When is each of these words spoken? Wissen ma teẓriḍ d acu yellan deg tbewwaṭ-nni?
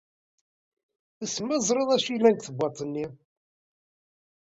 Wissen 1.19 1.45
ma 1.45 1.57
teẓriḍ 1.59 1.89
d 1.91 1.95
acu 1.97 2.09
yellan 2.13 2.33
deg 2.35 2.41
tbewwaṭ-nni? 2.41 3.05